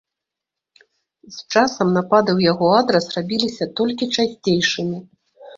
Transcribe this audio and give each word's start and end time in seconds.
З 1.35 1.53
часам 1.53 1.87
напады 1.97 2.29
ў 2.37 2.53
яго 2.53 2.67
адрас 2.81 3.05
рабіліся 3.19 3.71
толькі 3.81 4.09
часцейшымі. 4.15 4.97